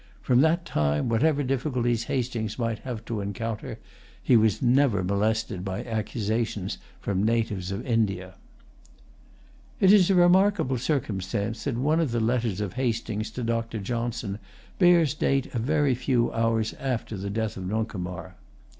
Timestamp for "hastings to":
12.73-13.43